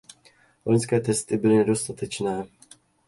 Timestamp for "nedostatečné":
1.57-2.45